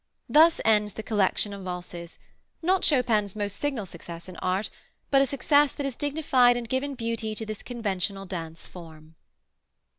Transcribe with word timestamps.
Thus 0.27 0.59
ends 0.65 0.93
the 0.93 1.03
collection 1.03 1.53
of 1.53 1.61
valses, 1.61 2.17
not 2.63 2.81
Chopin's 2.83 3.35
most 3.35 3.57
signal 3.57 3.85
success 3.85 4.27
in 4.27 4.35
art, 4.37 4.71
but 5.11 5.21
a 5.21 5.27
success 5.27 5.73
that 5.73 5.83
has 5.85 5.95
dignified 5.95 6.57
and 6.57 6.67
given 6.67 6.95
beauty 6.95 7.35
to 7.35 7.45
this 7.45 7.61
conventional 7.61 8.25
dance 8.25 8.65
form. 8.65 9.13